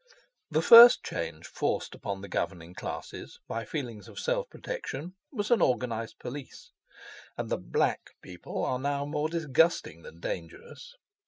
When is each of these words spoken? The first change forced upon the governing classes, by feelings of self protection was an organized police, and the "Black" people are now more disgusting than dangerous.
The 0.49 0.63
first 0.63 1.03
change 1.03 1.45
forced 1.45 1.93
upon 1.93 2.21
the 2.21 2.27
governing 2.27 2.73
classes, 2.73 3.39
by 3.47 3.65
feelings 3.65 4.07
of 4.07 4.17
self 4.17 4.49
protection 4.49 5.13
was 5.31 5.51
an 5.51 5.61
organized 5.61 6.17
police, 6.17 6.71
and 7.37 7.49
the 7.51 7.59
"Black" 7.59 8.15
people 8.23 8.65
are 8.65 8.79
now 8.79 9.05
more 9.05 9.29
disgusting 9.29 10.01
than 10.01 10.19
dangerous. 10.19 10.95